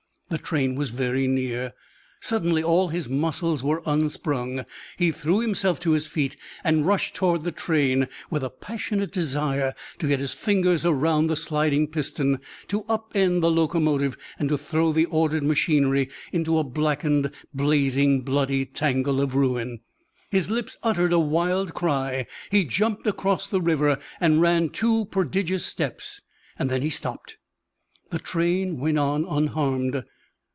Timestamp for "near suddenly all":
1.27-2.87